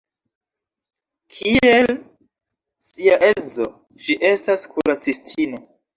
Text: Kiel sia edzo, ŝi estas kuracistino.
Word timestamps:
Kiel 1.33 1.93
sia 2.87 3.19
edzo, 3.27 3.69
ŝi 4.07 4.17
estas 4.31 4.65
kuracistino. 4.73 5.63